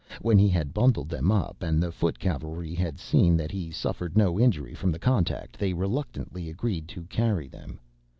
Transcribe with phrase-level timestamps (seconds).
[0.19, 4.17] When he had bundled them up, and the foot cavalry had seen that he suffered
[4.17, 7.79] no injury from the contact, they reluctantly agreed to carry them.